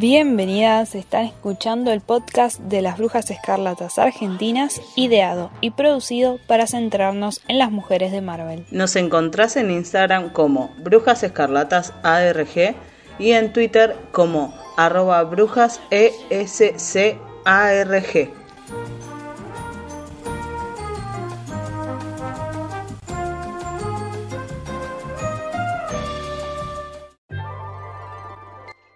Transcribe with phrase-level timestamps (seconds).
[0.00, 7.42] Bienvenidas, están escuchando el podcast de las Brujas Escarlatas Argentinas, ideado y producido para centrarnos
[7.48, 8.64] en las mujeres de Marvel.
[8.70, 12.74] Nos encontrás en Instagram como Brujas Escarlatas ARG
[13.18, 17.20] y en Twitter como arroba brujas ESCARG.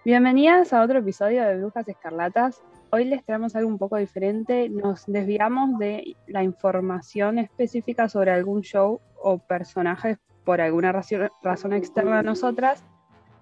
[0.05, 2.63] Bienvenidas a otro episodio de Brujas Escarlatas.
[2.91, 4.69] Hoy les traemos algo un poco diferente.
[4.69, 12.19] Nos desviamos de la información específica sobre algún show o personajes por alguna razón, externa
[12.19, 12.85] a nosotras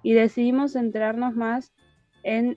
[0.05, 1.72] y decidimos centrarnos más
[2.22, 2.56] en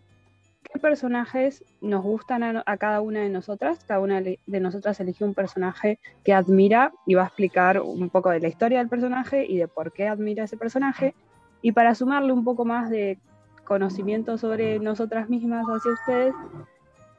[0.61, 3.83] qué personajes nos gustan a, a, cada una de nosotras.
[3.85, 8.29] Cada una de nosotras eligió un personaje que admira y va a explicar un poco
[8.29, 11.15] de la historia del personaje y de por qué admira ese personaje.
[11.63, 13.17] Y para sumarle un poco más de
[13.65, 16.33] conocimiento sobre nosotras mismas hacia ustedes,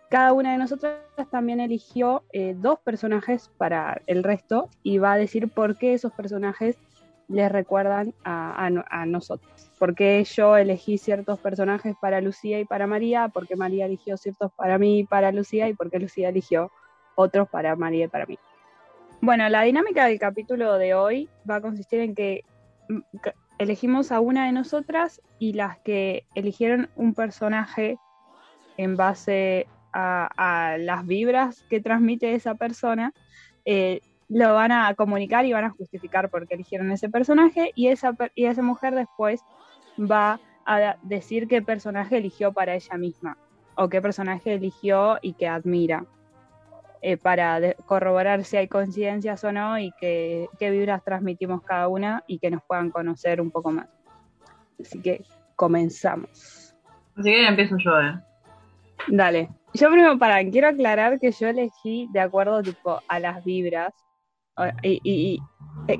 [0.08, 5.18] cada una de nosotras también eligió eh, dos personajes para el resto y va a
[5.18, 6.76] decir por qué esos personajes
[7.28, 9.70] les recuerdan a, a, nosotros.
[9.80, 14.16] Por qué yo elegí ciertos personajes para Lucía y para María, por qué María eligió
[14.16, 16.70] ciertos para mí y para Lucía y por qué Lucía eligió
[17.16, 18.38] otros para María y para mí.
[19.20, 22.44] Bueno, la dinámica del capítulo de hoy va a consistir en que
[22.88, 23.00] mm,
[23.58, 27.98] elegimos a una de nosotras y las que eligieron un personaje
[28.76, 33.14] en base a, las vibras que transmite esa persona,
[33.64, 37.88] eh, lo van a comunicar y van a justificar por qué eligieron ese personaje y
[37.88, 39.40] esa, y esa mujer después
[39.98, 43.38] va a decir qué personaje eligió para ella misma
[43.76, 46.04] o qué personaje eligió y que admira.
[47.02, 52.38] Eh, para corroborar si hay coincidencias o no y qué, vibras transmitimos cada una y
[52.38, 53.88] que nos puedan conocer un poco más.
[54.80, 55.22] Así que
[55.54, 56.74] comenzamos.
[57.16, 58.20] Así que empiezo yo, ¿eh?
[59.08, 59.50] Dale.
[59.74, 63.92] Yo primero, para, quiero aclarar que yo elegí de acuerdo tipo a las vibras
[64.82, 65.38] y,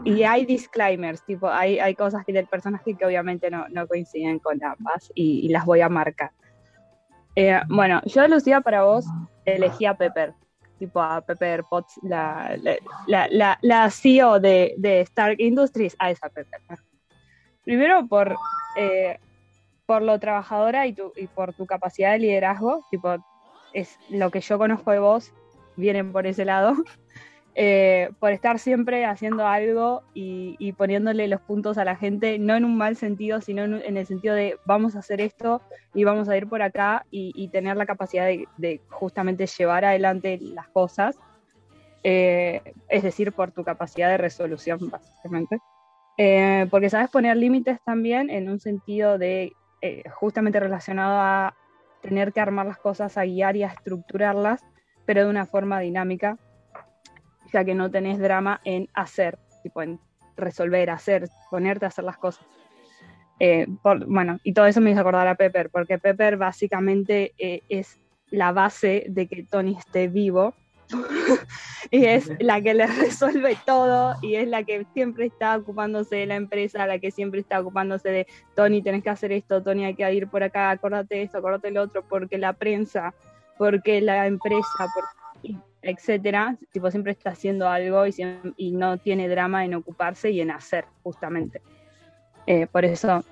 [0.05, 4.39] y, hay disclaimers, tipo, hay, hay cosas que del personaje que obviamente no, no coinciden
[4.39, 6.31] con ambas y, las voy a marcar.
[7.35, 9.05] Eh, bueno, yo Lucía para vos
[9.45, 10.33] elegí a Pepper
[10.79, 12.57] tipo a Pepper Potts, la,
[13.07, 16.61] la, la, CEO de, de, Stark Industries, a esa Pepper.
[17.65, 18.37] Primero por,
[18.77, 19.19] eh,
[19.87, 23.17] por lo trabajadora y, tu, y por tu capacidad de liderazgo, tipo,
[23.73, 25.33] es lo que yo conozco de vos,
[25.77, 26.75] vienen por ese lado.
[27.59, 32.67] Eh, por estar siempre haciendo algo y, poniéndole los puntos a la gente, no en
[32.67, 35.63] un mal sentido, sino en, el sentido de vamos a hacer esto
[35.95, 40.69] y vamos a ir por acá y, tener la capacidad de, justamente llevar adelante las
[40.69, 41.19] cosas,
[42.05, 45.59] eh, es decir, por tu capacidad de resolución, básicamente.
[46.19, 49.55] Eh, porque sabes poner límites también en un sentido de
[50.13, 51.55] justamente relacionado a
[52.03, 54.63] tener que armar las cosas, a guiar y a estructurarlas,
[55.07, 56.39] pero de una forma dinámica
[57.65, 59.99] que no tenés drama en hacer, tipo en
[60.37, 62.47] resolver, hacer, ponerte a hacer las cosas.
[63.39, 63.67] Eh,
[64.07, 68.01] bueno, y todo eso me hizo acordar a Pepper, porque Pepper básicamente eh, es
[68.31, 70.55] la base de que Tony esté vivo
[71.91, 76.27] y es la que le resuelve todo y es la que siempre está ocupándose de
[76.27, 79.95] la empresa, la que siempre está ocupándose de Tony, tenés que hacer esto, Tony, hay
[79.95, 83.15] que ir por acá, acordate esto, acordate lo otro, porque la prensa,
[83.59, 85.26] porque la empresa, porque
[85.89, 88.15] etcétera, tipo siempre está haciendo algo y,
[88.57, 91.63] y, no tiene drama en ocuparse y en hacer, justamente.
[92.47, 93.25] Eh, por eso,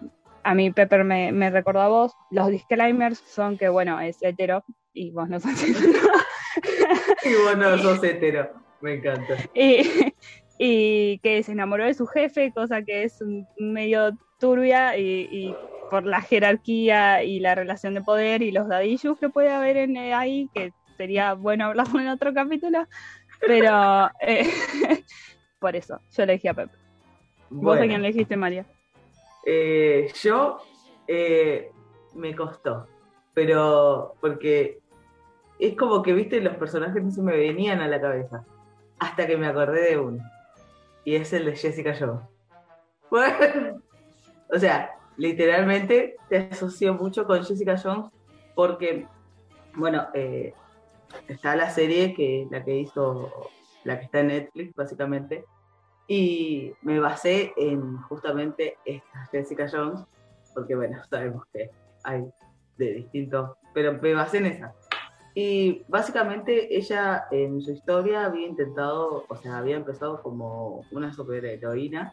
[0.42, 2.12] a mí Pepper me, me, recordó a vos.
[2.30, 6.08] Los disclaimers son que, bueno, es hetero y vos no sos hetero.
[7.24, 9.36] y vos no sos hetero, me encanta.
[9.54, 10.12] Y,
[10.58, 13.22] y, que se enamoró de su jefe, cosa que es
[13.58, 15.56] medio turbia y, y
[15.90, 19.96] por la jerarquía y la relación de poder y los dadillos que puede haber en,
[19.96, 22.86] eh, ahí, que sería bueno hablarlo en otro capítulo,
[23.46, 24.48] pero eh,
[25.58, 26.76] por eso, yo elegí a Pepe.
[27.50, 28.66] ¿Vos a quién elegiste, María?
[29.46, 30.58] Eh, yo
[31.06, 31.70] eh,
[32.14, 32.88] me costó,
[33.32, 34.80] pero porque
[35.58, 38.44] es como que, viste, los personajes no se me venían a la cabeza,
[38.98, 40.22] hasta que me acordé de uno,
[41.04, 42.22] y es el de Jessica Jones.
[43.10, 43.82] Bueno,
[44.50, 48.10] o sea, literalmente te asocio mucho con Jessica Jones
[48.54, 49.06] porque,
[49.74, 50.54] bueno, eh,
[51.28, 53.50] está la serie que la que hizo,
[53.84, 55.44] la que está en Netflix, básicamente,
[56.06, 60.00] y me basé en justamente esta Jessica Jones,
[60.54, 61.70] porque bueno, sabemos que
[62.04, 62.24] hay
[62.76, 64.74] de distintos, pero me basé en esa.
[65.34, 72.12] Y básicamente ella en su historia había intentado, o sea, había empezado como una superheroína,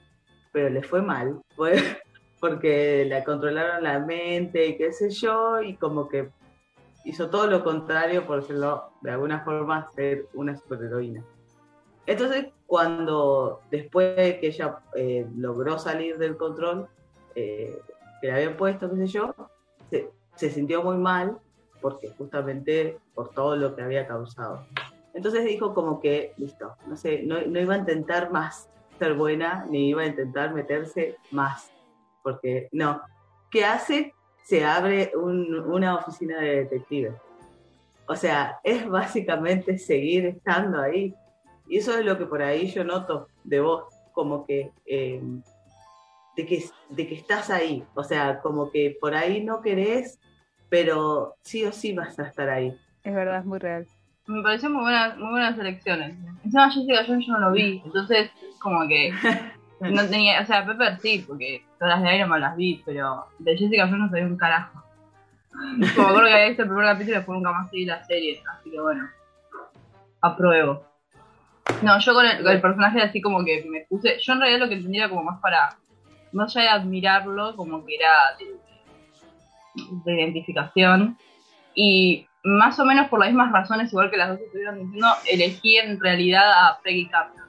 [0.52, 1.40] pero le fue mal.
[1.56, 1.74] Fue,
[2.40, 6.30] porque le controlaron la mente y qué sé yo, y como que
[7.04, 11.24] hizo todo lo contrario por decirlo de alguna forma ser una superheroína.
[12.06, 16.88] Entonces, cuando después de que ella eh, logró salir del control
[17.36, 17.80] eh,
[18.20, 19.36] que le habían puesto, qué sé yo,
[19.90, 21.38] se, se sintió muy mal
[21.82, 24.66] porque justamente por todo lo que había causado.
[25.14, 29.66] Entonces dijo como que, listo, no sé, no, no, iba a intentar más ser buena,
[29.70, 31.72] ni iba a intentar meterse más,
[32.24, 33.02] porque no.
[33.50, 34.14] ¿Qué hace?
[34.52, 37.14] Se abre un, una oficina de detectives.
[38.06, 41.16] O sea, es básicamente seguir estando ahí.
[41.70, 45.22] Y eso es lo que por ahí yo noto de vos, como que, eh,
[46.36, 47.86] de que, de que estás ahí.
[47.96, 50.20] O sea, como que por ahí no querés,
[50.68, 52.78] pero sí o sí vas a estar ahí.
[53.04, 53.88] Es verdad, es muy real
[54.28, 56.16] me pareció muy buenas, muy buenas elecciones.
[56.44, 59.12] Encima Jessica Jones yo no lo vi, entonces como que
[59.90, 63.26] no tenía, o sea, Pepper sí, porque todas las de Iron Man las vi, pero
[63.40, 64.84] de Jessica Jones no sabía un carajo.
[65.96, 68.42] Como creo que había visto el primer capítulo y después nunca más seguí la serie,
[68.52, 69.10] así que bueno,
[70.22, 70.86] apruebo.
[71.82, 74.60] No, yo con el, con el, personaje así como que me puse, yo en realidad
[74.60, 75.78] lo que entendía como más para,
[76.32, 81.18] más allá de admirarlo, como que era de, de identificación.
[81.74, 85.78] Y más o menos por las mismas razones, igual que las dos estuvieron diciendo, elegí
[85.78, 87.41] en realidad a Peggy Carter.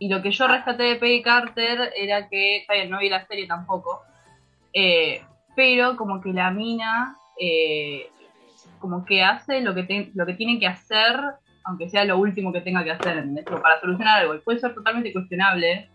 [0.00, 3.24] Y lo que yo rescaté de Peggy Carter era que, está bien, no vi la
[3.26, 4.00] serie tampoco,
[4.72, 5.22] eh,
[5.54, 8.08] pero como que la mina, eh,
[8.78, 11.20] como que hace lo que, lo que tiene que hacer,
[11.64, 13.44] aunque sea lo último que tenga que hacer, ¿entendés?
[13.44, 15.88] Pero para solucionar algo, y puede ser totalmente cuestionable,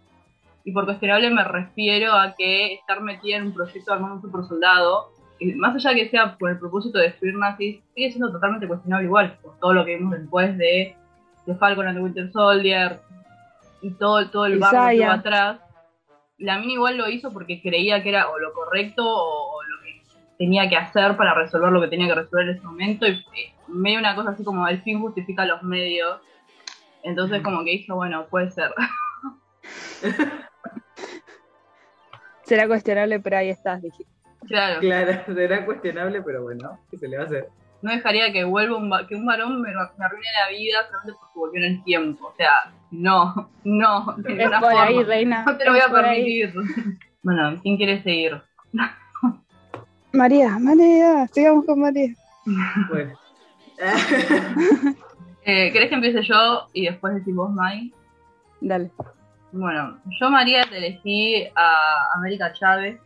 [0.63, 4.21] y por cuestionable me refiero a que estar metida en un proyecto de armar un
[4.21, 5.15] super soldado
[5.55, 9.05] más allá de que sea por el propósito de destruir nazis, sigue siendo totalmente cuestionable
[9.05, 10.95] igual, por todo lo que vimos después de,
[11.45, 12.99] de Falcon and the Winter Soldier
[13.85, 15.59] y todo, todo el barrio que va atrás.
[16.39, 20.01] La mina igual lo hizo porque creía que era o lo correcto o, lo que
[20.39, 23.05] tenía que hacer para resolver lo que tenía que resolver en ese momento.
[23.05, 26.19] Y eh, medio una cosa así como el fin justifica los medios.
[27.03, 28.73] Entonces como que dijo, bueno, puede ser.
[32.41, 34.03] Será cuestionable, pero ahí estás, dije.
[34.47, 34.79] Claro.
[34.79, 37.49] Claro, será cuestionable, pero bueno, ¿qué se le va a hacer?
[37.85, 41.39] No dejaría que vuelva un, que un varón me, me arruine la vida solamente porque
[41.39, 42.25] volvió en el tiempo.
[42.25, 44.15] O sea, no, no.
[44.17, 45.43] De es por ahí, reina.
[45.45, 46.51] No te lo voy a permitir.
[47.21, 48.41] Bueno, ¿quién quiere seguir?
[50.13, 52.15] María, María, sigamos con María.
[52.89, 53.13] Bueno.
[55.45, 57.93] eh, ¿Querés que empiece yo y después decís vos, Mai?
[58.61, 58.89] Dale.
[59.51, 62.99] Bueno, yo, María, te elegí a América Chávez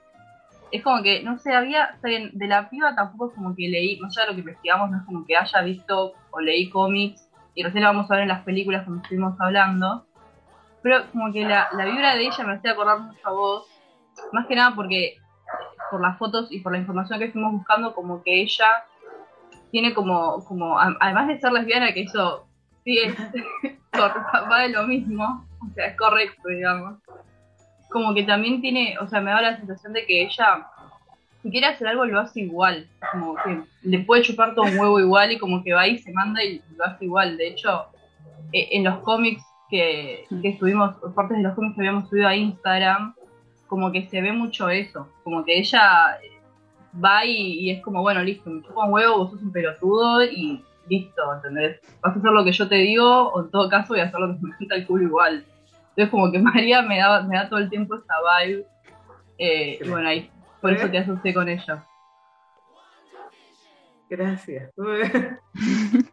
[0.71, 4.11] es como que, no sé, había, de la piba tampoco es como que leí, no
[4.11, 7.83] sé, lo que investigamos no es como que haya visto o leí cómics, y recién
[7.83, 10.05] lo vamos a ver en las películas cuando estuvimos hablando,
[10.81, 13.67] pero como que la, la vibra de ella me hacía acordar mucho a vos,
[14.31, 15.17] más que nada porque
[15.89, 18.85] por las fotos y por la información que estuvimos buscando, como que ella
[19.71, 22.47] tiene como, como además de ser lesbiana, que eso
[22.83, 23.15] sí es,
[24.51, 26.99] va de lo mismo, o sea, es correcto, digamos
[27.89, 30.67] como que también tiene, o sea, me da la sensación de que ella,
[31.41, 32.87] si quiere hacer algo, lo hace igual.
[33.11, 36.11] Como que le puede chupar todo un huevo igual y como que va y se
[36.11, 37.37] manda y lo hace igual.
[37.37, 37.85] De hecho,
[38.51, 42.35] eh, en los cómics que, que subimos, partes de los cómics que habíamos subido a
[42.35, 43.15] Instagram,
[43.67, 45.07] como que se ve mucho eso.
[45.23, 46.17] Como que ella
[47.03, 50.63] va y, es como, bueno, listo, me chupa un huevo, vos sos un pelotudo y
[50.89, 51.79] listo, ¿entendés?
[52.01, 54.19] Vas a hacer lo que yo te digo, o en todo caso voy a hacer
[54.19, 55.45] lo que me sienta el culo igual.
[55.99, 58.65] Entonces como que María me da, me da todo el tiempo esta vibe.
[59.37, 61.85] Eh, y bueno, ahí, por eso te asusté con ella.
[64.09, 64.71] Gracias.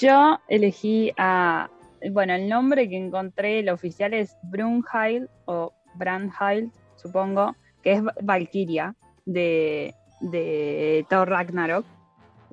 [0.00, 1.68] Yo elegí a,
[2.10, 8.94] bueno, el nombre que encontré, el oficial es Brunhild o Brandhild, supongo, que es Valkyria
[9.26, 11.84] de, de Thor Ragnarok,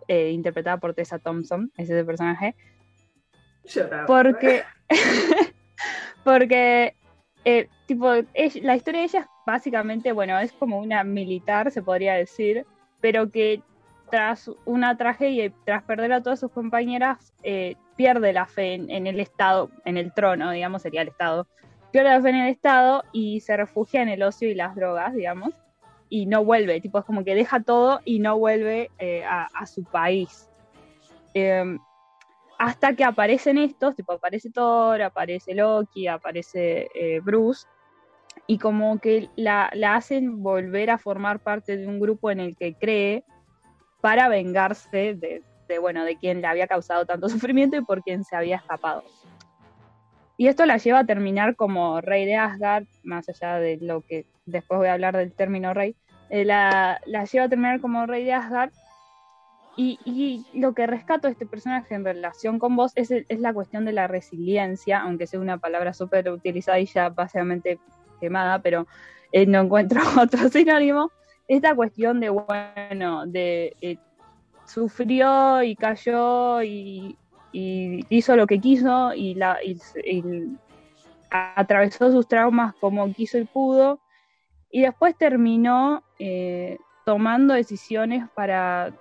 [0.07, 2.55] eh, interpretada por Tessa Thompson, ese es el personaje.
[4.07, 4.63] Porque
[6.23, 6.95] Porque,
[7.45, 8.11] eh, tipo,
[8.61, 12.65] la historia de ella es básicamente, bueno, es como una militar, se podría decir,
[13.01, 13.61] pero que
[14.09, 19.07] tras una tragedia y tras perder a todas sus compañeras, eh, pierde la fe en,
[19.07, 21.47] el Estado, en el trono, digamos, sería el Estado.
[21.91, 25.13] Pierde la fe en el Estado y se refugia en el ocio y las drogas,
[25.13, 25.53] digamos,
[26.09, 29.83] y no vuelve, tipo, es como que deja todo y no vuelve eh, a, su
[29.83, 30.49] país.
[31.33, 31.77] Eh,
[32.59, 37.65] hasta que aparecen estos, tipo aparece Thor, aparece Loki, aparece eh, Bruce,
[38.47, 42.75] y como que la, hacen volver a formar parte de un grupo en el que
[42.75, 43.23] cree
[44.01, 45.41] para vengarse de,
[45.79, 49.03] bueno, de quien le había causado tanto sufrimiento y por quien se había escapado.
[50.35, 54.25] Y esto la lleva a terminar como rey de Asgard, más allá de lo que
[54.45, 55.95] después voy a hablar del término rey,
[56.29, 58.71] eh, la, la lleva a terminar como rey de Asgard
[59.81, 63.85] y, lo que rescato de este personaje en relación con vos es, es la cuestión
[63.85, 67.79] de la resiliencia, aunque sea una palabra súper utilizada y ya básicamente
[68.19, 68.87] quemada, pero
[69.31, 71.11] eh, no encuentro otro sinónimo.
[71.47, 73.97] Esta cuestión de, bueno, de eh,
[74.65, 77.17] sufrió y cayó y,
[77.51, 79.57] hizo lo que quiso y, la,
[81.31, 83.99] atravesó sus traumas como quiso y pudo,
[84.71, 88.93] y después terminó eh, tomando decisiones para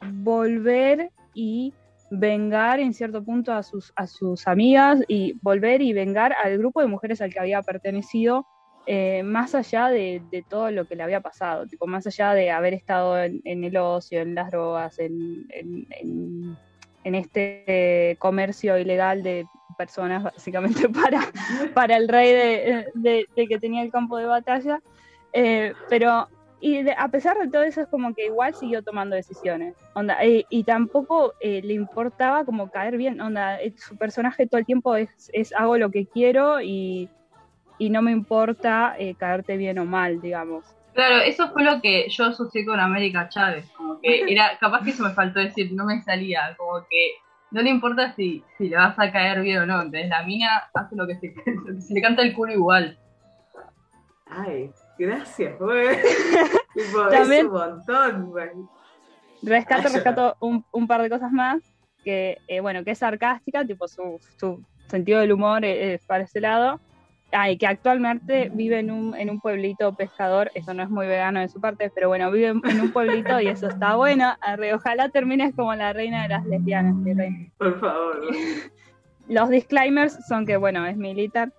[0.00, 1.74] volver y
[2.10, 6.80] vengar en cierto punto a sus, a sus amigas y volver y vengar al grupo
[6.80, 8.46] de mujeres al que había pertenecido,
[8.86, 12.72] eh, más allá de, todo lo que le había pasado, tipo, más allá de haber
[12.72, 20.88] estado en, el ocio, en las drogas, en, en, este comercio ilegal de personas, básicamente
[20.88, 21.20] para,
[21.74, 24.80] para el rey de, que tenía el campo de batalla.
[25.34, 26.28] Eh, pero
[26.60, 29.76] y a pesar de todo eso, es como que igual siguió tomando decisiones.
[29.94, 33.20] Onda, eh, y tampoco eh, le importaba como caer bien.
[33.20, 37.08] Onda, eh, su personaje todo el tiempo es, es hago lo que quiero y,
[37.78, 40.64] y no me importa caerte bien o mal, digamos.
[40.94, 43.70] Claro, eso fue lo que yo asocié con América Chávez.
[43.76, 46.56] Como que era, capaz que eso me faltó decir, no me salía.
[46.56, 47.12] Como que
[47.52, 49.80] no le importa si, si le vas a caer bien o no.
[49.80, 51.34] Entonces la mina hace lo que se,
[51.80, 52.98] se le canta el culo igual.
[54.26, 55.88] Ay, Gracias, güey.
[56.74, 58.50] es un montón, güey.
[59.42, 61.62] Rescato, rescato un, un, par de cosas más,
[62.04, 66.40] que, eh, bueno, que es sarcástica, tipo su, su sentido del humor es, para ese
[66.40, 66.80] lado.
[67.30, 71.06] Ah, y que actualmente vive en un, en un pueblito pescador, eso no es muy
[71.06, 74.34] vegano de su parte, pero bueno, vive en un pueblito y eso está bueno.
[74.74, 76.94] Ojalá termines como la reina de las lesbianas.
[77.58, 78.22] Por favor.
[79.28, 81.52] Los disclaimers son que, bueno, es militar.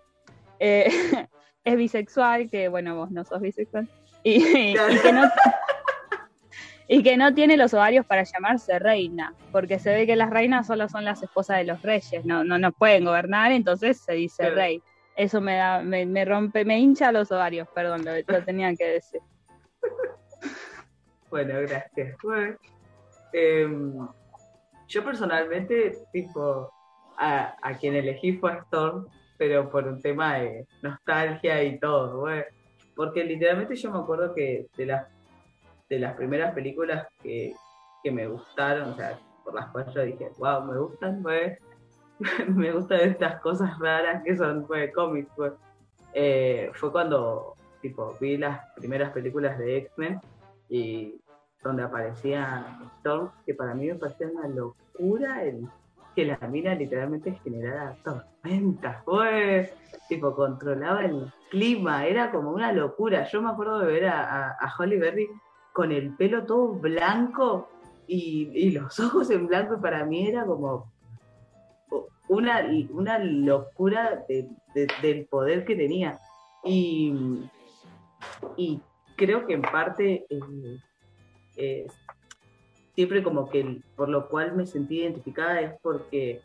[0.59, 0.89] Eh,
[1.69, 3.87] es bisexual, que bueno, vos no sos bisexual,
[4.23, 5.23] y, que no,
[6.87, 10.67] y que no tiene los ovarios para llamarse reina, porque se ve que las reinas
[10.67, 14.49] solo son las esposas de los reyes, no, no, no pueden gobernar, entonces se dice
[14.49, 14.81] rey.
[15.15, 19.21] Eso me da, me, rompe, me hincha los ovarios, perdón, lo, tenía que decir.
[21.29, 22.15] Bueno, gracias.
[23.33, 24.07] Em,
[24.87, 26.71] yo personalmente, tipo,
[27.17, 29.07] a, a, quien elegí fue a Storm,
[29.39, 32.43] pero por un tema de nostalgia y todo, güey.
[32.93, 35.07] Porque literalmente yo me acuerdo que de las,
[35.89, 37.55] de las primeras películas que,
[38.11, 41.57] me gustaron, o sea, por las cuales yo dije, wow, me gustan, güey.
[42.49, 45.51] me gustan estas cosas raras que son, güey, cómics, güey.
[46.13, 50.19] Eh, fue cuando, tipo, vi las primeras películas de X-Men
[50.67, 51.21] y
[51.63, 55.65] donde aparecía Storm, que para mí me parecía una locura el
[56.25, 59.73] la mina literalmente generaba tormentas, pues,
[60.07, 63.27] tipo, controlaba el clima, era como una locura.
[63.29, 65.27] Yo me acuerdo de ver a, a, Holly Berry
[65.73, 67.69] con el pelo todo blanco
[68.07, 70.91] y, los ojos en blanco, y para mí era como
[72.27, 76.19] una, una locura del poder que tenía.
[76.63, 77.13] Y,
[78.57, 78.81] y
[79.15, 80.25] creo que en parte
[81.55, 81.87] eh,
[82.99, 86.41] siempre como que por lo cual me sentí identificada es porque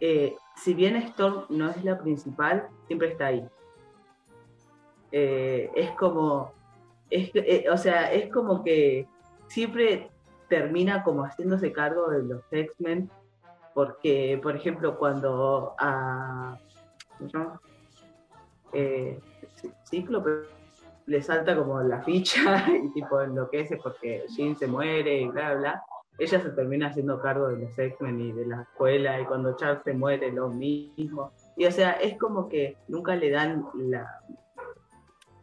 [0.00, 3.48] eh, si bien Storm no es la principal, siempre está ahí.
[5.12, 6.52] Eh, es como,
[7.08, 9.08] eh, o sea, es como que
[9.46, 10.10] siempre
[10.50, 13.10] termina como haciéndose cargo de los X-Men,
[13.72, 16.58] porque, por ejemplo, cuando a...
[17.16, 17.60] ¿Cómo se llama?
[19.88, 20.30] Cíclope
[21.06, 25.82] le salta como la ficha y tipo enloquece porque Jean se muere y bla, bla.
[26.18, 29.82] Ella se termina haciendo cargo de los X-Men y de la escuela y cuando Charles
[29.82, 31.32] se muere lo mismo.
[31.56, 34.06] Y o sea, es como que nunca le dan la,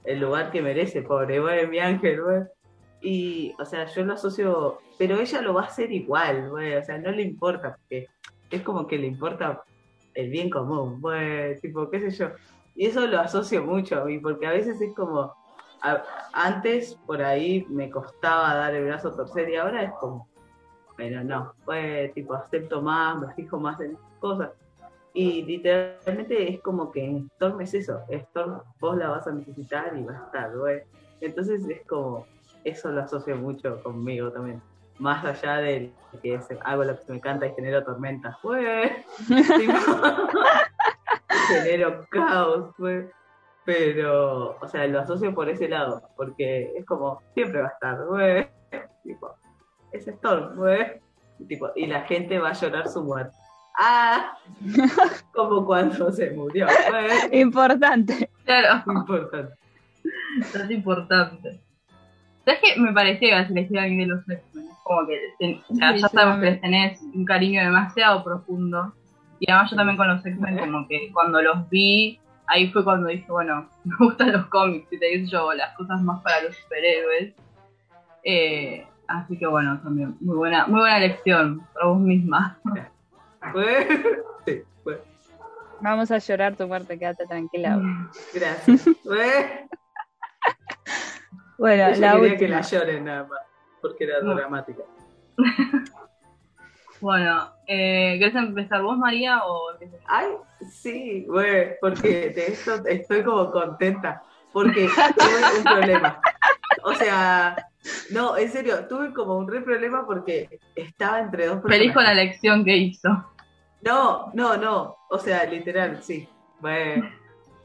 [0.04, 2.42] el lugar que merece, pobre, güey, mi ángel, güey.
[3.02, 6.84] Y, o sea, yo lo asocio, pero ella lo va a hacer igual, güey, o
[6.84, 8.08] sea, no le importa, porque
[8.50, 9.64] es como que le importa
[10.14, 12.32] el bien común, güey, tipo, qué sé yo.
[12.76, 15.34] Y eso lo asocio mucho a mí, porque a veces es como,
[16.34, 20.28] antes por ahí me costaba dar el brazo a torcer y ahora es como,
[20.96, 24.52] pero no, pues tipo acepto más, me fijo más en cosas.
[25.14, 30.04] Y literalmente es como que Storm es eso, Storm vos la vas a necesitar y
[30.04, 30.84] va a estar, güey.
[31.22, 32.26] Entonces es como,
[32.64, 34.62] eso lo asocio mucho conmigo también.
[35.00, 38.66] Más allá de que es, hago lo que me encanta y genero tormentas, güey.
[41.48, 43.08] genero caos, güey
[43.70, 48.04] pero, o sea, lo asocio por ese lado, porque es como, siempre va a estar,
[48.08, 48.48] güey,
[49.04, 49.36] tipo,
[49.92, 51.00] es Storm, güey,
[51.48, 53.38] tipo, y la gente va a llorar su muerte.
[53.80, 54.36] Ah,
[55.36, 56.66] como cuando se murió.
[56.90, 58.32] Bueno, Importante.
[58.44, 59.54] Claro, importante.
[60.42, 61.60] es importante.
[62.46, 62.82] ¿Sabes qué?
[62.82, 64.68] Me parecía que ibas a elegir a alguien de los X-Men.
[64.84, 68.94] Como que ten- Sí, ya sí, sabemos que les tenés un cariño demasiado profundo.
[69.40, 73.08] Y además yo también con los X-Men, como que cuando los vi, ahí fue cuando
[73.08, 76.56] dije, bueno, me gustan los cómics y te digo yo, las cosas más para los
[76.58, 77.34] superhéroes.
[78.24, 82.60] Eh, así que bueno, también muy buena, muy buena elección para vos misma.
[84.46, 84.64] Sí.
[85.82, 87.80] Vamos a llorar tu muerte, quédate tranquila.
[88.34, 88.84] Gracias.
[89.04, 89.66] Fue-
[91.58, 92.62] Bueno, la quería que la última.
[92.62, 93.40] lloren nada más,
[93.82, 94.36] porque era No.
[94.36, 94.84] dramática.
[97.02, 99.72] Bueno, eh, ¿querés empezar vos, María, o?
[100.06, 100.28] Ay,
[100.70, 106.22] sí, güey, porque de esto estoy como contenta, porque tuve un problema.
[106.84, 107.56] O sea,
[108.12, 111.78] no, en serio, tuve como un re problema porque estaba entre dos personas.
[111.78, 113.10] Feliz con la elección que hizo.
[113.82, 116.28] No, no, no, o sea, literal, sí.
[116.60, 117.10] Bueno,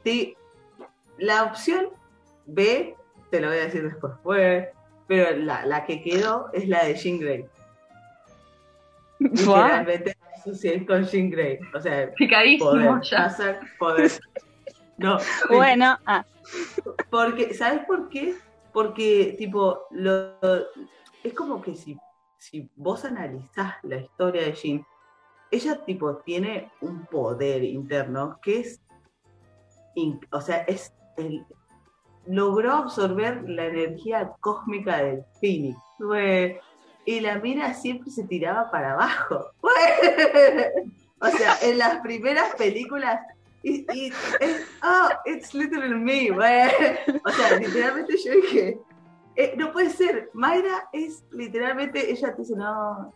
[0.03, 0.35] sí,
[1.17, 1.87] la opción
[2.45, 2.95] B,
[3.31, 4.65] te lo voy a decir después, güey,
[5.07, 7.45] pero la, la que quedó es la de Jean Grey.
[9.19, 11.59] Literalmente me asocié con Jean Grey.
[11.73, 13.59] O sea, Picadísimo poder, ya.
[13.79, 14.11] poder.
[14.97, 15.17] No,
[15.49, 16.25] Bueno, ah,
[17.09, 18.35] porque, ¿sabes por qué?
[18.71, 20.37] Porque, tipo, lo,
[21.23, 21.97] es como que si,
[22.37, 24.85] si vos analizás la historia de Jean,
[25.51, 28.81] ella, tipo, tiene un poder interno que es,
[29.95, 31.45] in- o sea, es el,
[32.25, 35.77] logró absorber la energía cósmica del Phoenix.
[37.05, 39.51] Y la mina siempre se tiraba para abajo.
[41.21, 43.19] O sea, en las primeras películas
[43.63, 46.29] y, y es, oh, it's literally me.
[46.29, 48.77] O sea, literalmente yo dije,
[49.35, 53.11] eh, no puede ser, Mayra es literalmente, ella te dice, no,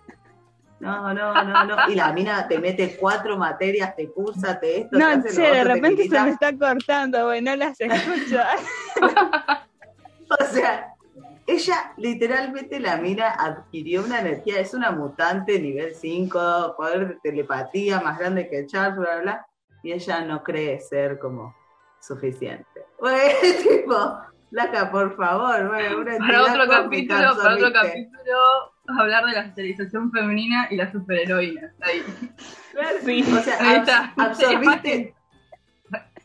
[0.79, 1.89] no, no, no, no.
[1.89, 5.41] Y la mina te mete cuatro materias, te cursa, te esto, te no, hace che,
[5.41, 8.39] lo de te repente se me está cortando, güey, no las escucho.
[10.31, 10.93] O sea,
[11.49, 17.99] ella literalmente la mina adquirió una energía, es una mutante nivel 5, poder de telepatía
[18.01, 19.47] más grande que Charles, bla, bla, bla,
[19.81, 21.55] y ella no cree ser como
[21.99, 22.65] suficiente.
[22.99, 23.31] Güey,
[23.63, 24.19] tipo,
[24.51, 28.37] Laca, por favor, una Para otro capítulo, para otro capítulo,
[28.99, 31.73] hablar de la socialización femenina y las superheroínas.
[31.81, 32.03] Ahí.
[32.73, 33.23] Claro, Sí.
[33.23, 34.13] O sea, Ahí está.
[34.17, 35.15] absorbiste,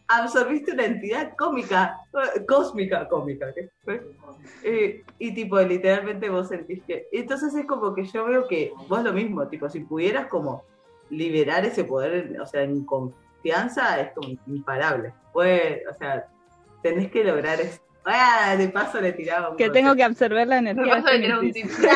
[0.09, 1.99] absorbiste una entidad cómica,
[2.47, 3.53] cósmica, cómica.
[4.63, 7.09] Eh, y tipo, literalmente vos sentís que...
[7.13, 10.65] Entonces es como que yo veo que vos lo mismo, tipo, si pudieras como
[11.11, 15.13] liberar ese poder, o sea, en confianza, es como imparable.
[15.33, 16.27] Pues, o sea,
[16.83, 17.81] tenés que lograr eso.
[18.05, 20.97] Ah, de paso le tiraba un que tengo que absorber la energía.
[20.97, 21.77] paso de tirar un Génesis.
[21.79, 21.89] tip.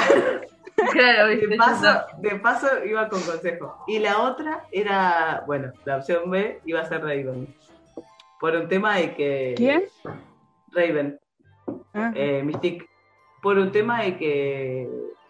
[0.93, 3.85] Claro, viste, De paso, de paso iba con consejo.
[3.89, 7.53] Y la otra era, bueno, la opción B iba a ser Raven.
[8.41, 9.55] Por un tema de que...
[9.57, 9.85] ¿Quién?
[10.73, 11.19] Raven,
[11.95, 12.89] Ah, eh, Mystique.
[13.43, 14.89] Por un tema de que,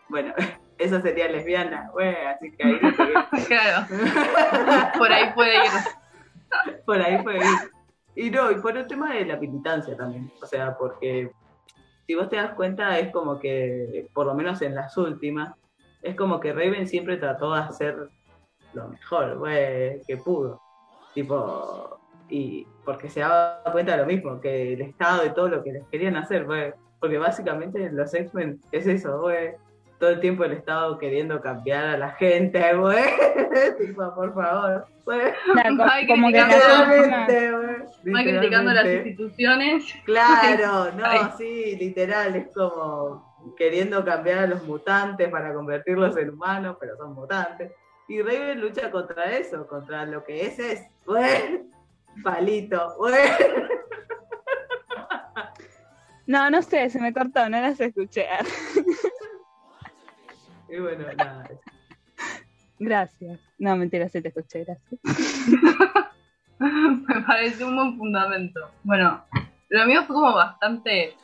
[0.08, 0.34] bueno,
[0.78, 2.78] esa sería lesbiana, güey, así que ahí
[3.46, 3.86] Claro,
[4.98, 5.70] por ahí puede ir.
[6.86, 7.72] por ahí puede ir.
[8.14, 10.30] Y no, y por un tema de la militancia también.
[10.42, 11.30] O sea, porque
[12.06, 15.54] si vos te das cuenta, es como que, por lo menos en las últimas,
[16.02, 18.08] es como que Raven siempre trató de hacer
[18.72, 20.60] lo mejor, güey, que pudo.
[21.14, 21.97] Tipo,
[22.28, 25.72] y porque se daba cuenta de lo mismo, que el Estado y todo lo que
[25.72, 26.72] les querían hacer, güey.
[27.00, 29.52] Porque básicamente los X-Men es eso, güey.
[29.98, 33.04] Todo el tiempo el Estado queriendo cambiar a la gente, güey.
[33.78, 35.20] tipo, por favor, güey.
[35.76, 36.34] co- Ay, como que
[38.38, 38.72] criticando.
[38.72, 39.84] las instituciones.
[40.04, 41.20] Claro, no, Ay.
[41.36, 47.14] sí, literal, es como queriendo cambiar a los mutantes para convertirlos en humanos, pero son
[47.14, 47.72] mutantes.
[48.08, 51.62] Y Raven lucha contra eso, contra lo que es es, güey,
[52.22, 53.14] palito, güey.
[56.26, 58.26] No, no sé, se me cortó, no las escuché.
[60.68, 61.48] Y bueno, nada.
[62.78, 63.40] Gracias.
[63.58, 65.00] No, mentira, sí te escuché, gracias.
[66.58, 68.60] Me parece un buen fundamento.
[68.82, 69.24] Bueno,
[69.70, 71.16] lo mío fue como bastante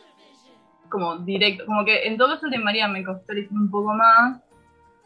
[0.89, 3.93] como directo, como que en todo caso el de María me costó elegir un poco
[3.93, 4.41] más,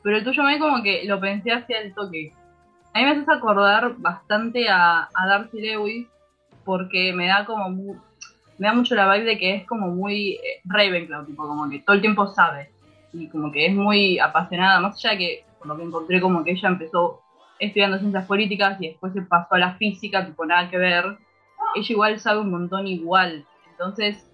[0.02, 2.32] pero el tuyo me como que lo pensé hacia el toque.
[2.98, 6.08] A mí me haces acordar bastante a, a Darcy Lewis
[6.64, 7.96] porque me da como mu-
[8.58, 11.78] me da mucho la vibe de que es como muy eh, Ravenclaw, tipo como que
[11.78, 12.72] todo el tiempo sabe
[13.12, 16.42] y como que es muy apasionada, más allá de que por lo que encontré como
[16.42, 17.20] que ella empezó
[17.60, 21.04] estudiando ciencias políticas y después se pasó a la física, tipo nada que ver,
[21.76, 23.44] ella igual sabe un montón igual.
[23.70, 24.27] Entonces,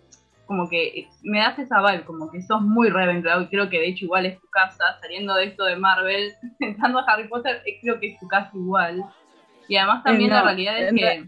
[0.47, 3.89] como que me das esa vibe, como que sos muy Ravenclaw y creo que de
[3.89, 7.79] hecho igual es tu casa, saliendo de esto de Marvel, entrando a Harry Potter, eh,
[7.81, 9.03] creo que es tu casa igual.
[9.69, 11.25] Y además también No, la realidad es que...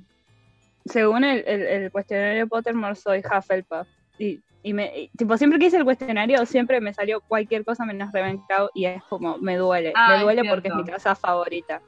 [0.84, 3.88] Según el, el, el cuestionario Pottermore, soy Hufflepuff.
[4.18, 7.84] Y, y me, y, tipo, siempre que hice el cuestionario, siempre me salió cualquier cosa
[7.84, 9.92] menos Ravenclaw y es como, me duele.
[9.96, 11.80] Ah, me duele es porque es mi casa favorita.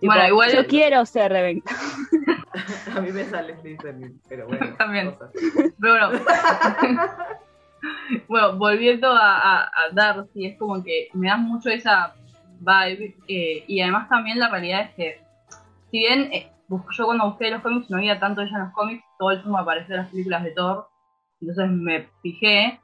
[0.00, 1.76] Tipo, Bueno, igual- Yo quiero ser Ravenclaw.
[2.96, 4.74] A mí me sale Slytherin, pero bueno.
[4.78, 5.12] También.
[5.12, 5.30] cosas.
[5.80, 6.10] Pero bueno,
[8.28, 12.14] bueno, volviendo a, a, a Darcy, es como que me da mucho esa
[12.60, 15.20] vibe eh, y además también la realidad es que
[15.90, 16.50] si bien eh,
[16.96, 19.56] yo cuando busqué los cómics no había tanto ella en los cómics, todo el tiempo
[19.56, 20.88] me apareció en las películas de Thor,
[21.40, 22.80] entonces me fijé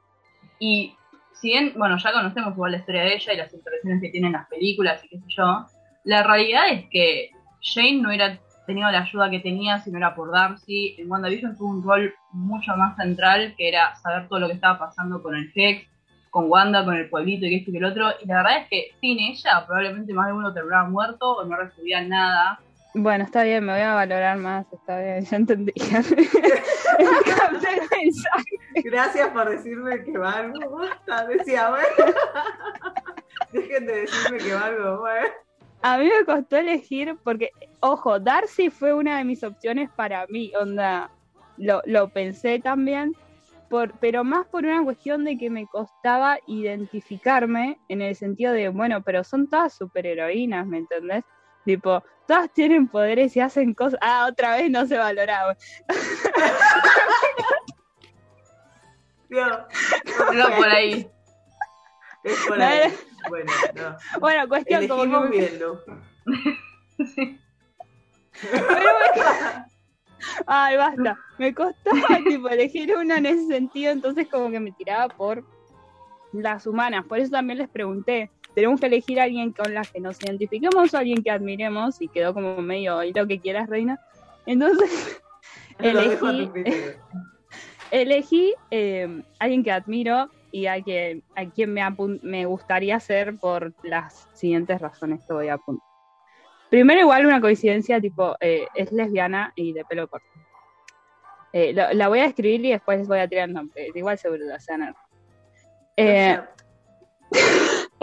[0.59, 0.95] y
[1.33, 4.27] si bien, bueno, ya conocemos igual la historia de ella y las intervenciones que tiene
[4.27, 5.65] en las películas y qué sé yo,
[6.03, 7.29] la realidad es que
[7.61, 10.95] Jane no hubiera tenido la ayuda que tenía si no era por Darcy.
[10.99, 14.77] En WandaVision tuvo un rol mucho más central, que era saber todo lo que estaba
[14.77, 15.87] pasando con el Hex,
[16.29, 18.11] con Wanda, con el pueblito y esto y que el otro.
[18.21, 21.55] Y la verdad es que sin ella probablemente más de uno terminaba muerto o no
[21.55, 22.59] recibía nada.
[22.93, 25.71] Bueno, está bien, me voy a valorar más, está bien, ya entendí.
[25.73, 26.21] Capté
[27.73, 28.57] el mensaje.
[28.83, 30.77] Gracias por decirme que valgo.
[30.77, 31.87] Basta, decía, bueno.
[33.51, 35.46] Dejen de decirme que valgo, bueno.
[35.81, 40.51] A mí me costó elegir porque, ojo, Darcy fue una de mis opciones para mí,
[40.59, 41.09] onda,
[41.57, 43.13] lo, lo pensé también,
[43.69, 48.69] por, pero más por una cuestión de que me costaba identificarme en el sentido de,
[48.69, 51.23] bueno, pero son todas superheroínas, ¿me entendés?
[51.65, 53.99] Tipo, todas tienen poderes y hacen cosas.
[54.01, 55.55] Ah, otra vez no se valoraba.
[59.29, 59.57] Dios,
[60.33, 61.11] Era por ahí.
[62.23, 62.77] es por No, ahí.
[62.79, 62.91] era-
[63.29, 63.97] Bueno, no.
[64.19, 65.77] Bueno, cuestión como que Lu.
[68.41, 69.65] Pero me-
[70.45, 71.17] Ay, basta.
[71.37, 75.43] Me costaba tipo elegir una en ese sentido, entonces como que me tiraba por
[76.33, 77.05] las humanas.
[77.05, 80.93] Por eso también les pregunté, tenemos que elegir a alguien con la que nos identifiquemos
[80.93, 83.99] o alguien que admiremos y quedó como medio "Y lo que quieras, reina.
[84.45, 85.21] Entonces
[85.79, 86.51] elegí,
[87.91, 91.81] elegí eh, alguien que admiro y a quien, a quien me,
[92.21, 95.85] me gustaría ser por las siguientes razones que voy a apuntar.
[96.69, 100.27] Primero, igual una coincidencia, tipo, eh, es lesbiana y de pelo corto.
[101.53, 103.89] Eh, lo- la voy a escribir y después voy a tirar el nombre.
[103.95, 104.93] Igual seguro la sanar.
[105.95, 106.39] Eh,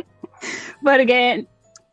[0.83, 1.47] porque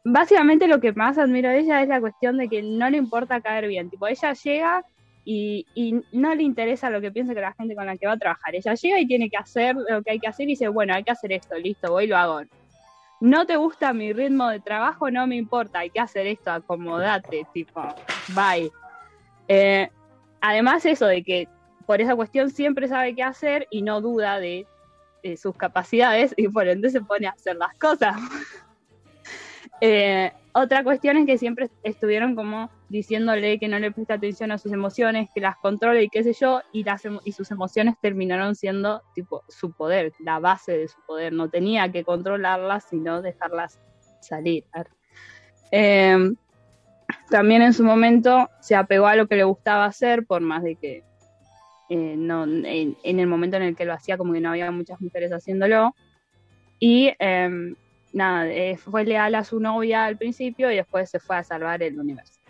[0.04, 3.42] básicamente lo que más admiro de ella es la cuestión de que no le importa
[3.42, 3.90] caer bien.
[3.90, 4.86] Tipo, ella llega
[5.24, 8.18] y, no le interesa lo que piensa que la gente con la que va a
[8.18, 8.56] trabajar.
[8.56, 11.04] Ella llega y tiene que hacer lo que hay que hacer y dice, bueno, hay
[11.04, 12.42] que hacer esto, listo, voy y lo hago.
[13.20, 17.46] No te gusta mi ritmo de trabajo, no me importa, hay que hacer esto, acomodate,
[17.54, 17.84] tipo,
[18.30, 18.72] bye.
[19.48, 19.90] Eh,
[20.40, 21.48] además eso de que
[21.86, 24.66] por esa cuestión siempre sabe qué hacer y no duda de,
[25.24, 28.16] de sus capacidades y por ende se pone a hacer las cosas.
[29.84, 34.58] Eh, otra cuestión es que siempre estuvieron como diciéndole que no le presta atención a
[34.58, 38.56] sus emociones, que las controle y qué sé yo, y, las y sus emociones terminaron
[38.56, 41.34] siendo tipo su poder, la base de su poder.
[41.34, 43.80] No tenía que controlarlas, sino dejarlas
[44.20, 44.66] salir.
[45.72, 46.34] Eh,
[47.30, 50.76] también en su momento se apegó a lo que le gustaba hacer, por más de
[50.76, 51.04] que
[51.90, 54.70] eh, no, en, en el momento en el que lo hacía como que no había
[54.72, 55.96] muchas mujeres haciéndolo.
[56.80, 57.76] Y em,
[58.12, 61.84] nada, eh, fue leal a su novia al principio y después se fue a salvar
[61.84, 62.41] el universo.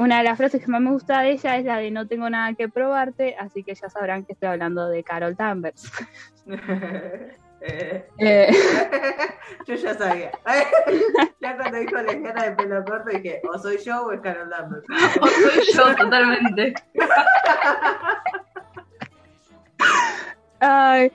[0.00, 2.30] Una de las frases que más me gusta de ella es la de no tengo
[2.30, 5.92] nada que probarte, así que ya sabrán que estoy hablando de Carol Danvers.
[7.62, 8.50] Eh, Eh,
[9.66, 10.30] yo ya sabía.
[11.40, 14.82] ya cuando dijo lesbiana de pelo corto dije, o soy yo o es Carol Lambert.
[15.20, 16.72] O soy yo totalmente.
[20.60, 21.12] ay,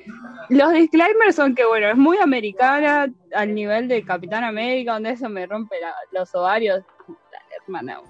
[0.49, 5.27] los disclaimers son que, bueno, es muy americana al nivel de Capitán América, donde eso
[5.29, 6.83] me rompe la- los ovarios.
[7.07, 8.01] Dale, hermana.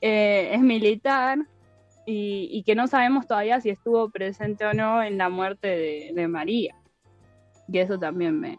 [0.00, 1.38] Eh, es militar
[2.06, 6.12] y, y que no sabemos todavía si estuvo presente o no en la muerte de,
[6.14, 6.74] de María.
[7.68, 8.58] Y eso también me,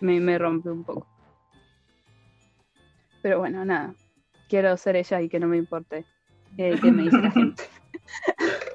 [0.00, 1.06] me, me rompe un poco.
[3.22, 3.94] Pero bueno, nada.
[4.48, 6.04] Quiero ser ella y que no me importe
[6.56, 7.62] eh, qué me dice la gente.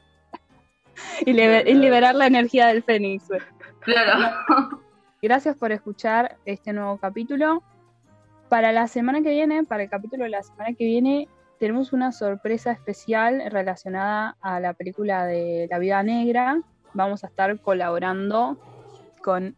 [1.26, 3.28] y, liber- y liberar la energía del Fénix.
[3.82, 4.38] Claro.
[5.22, 7.64] Gracias por escuchar este nuevo capítulo.
[8.50, 11.28] Para la semana que viene, para el capítulo de la semana que viene,
[11.60, 16.62] tenemos una sorpresa especial relacionada a la película de La Vida Negra.
[16.94, 18.58] Vamos a estar colaborando
[19.24, 19.56] con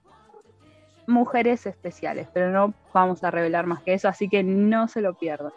[1.08, 5.16] mujeres especiales, pero no vamos a revelar más que eso, así que no se lo
[5.16, 5.52] pierdan.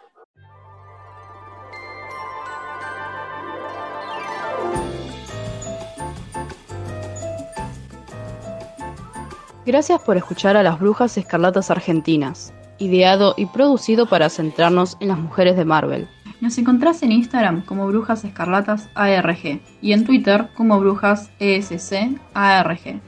[9.63, 15.19] Gracias por escuchar a las Brujas Escarlatas Argentinas, ideado y producido para centrarnos en las
[15.19, 16.09] mujeres de Marvel.
[16.41, 22.99] Nos encontrás en Instagram como Brujas Escarlatas ARG y en Twitter como Brujas ESC ARG.